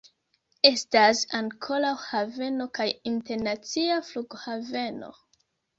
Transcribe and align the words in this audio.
Estas 0.69 1.21
ankaŭ 1.41 1.79
haveno 2.05 2.67
kaj 2.79 2.89
internacia 3.15 4.03
flughaveno. 4.13 5.17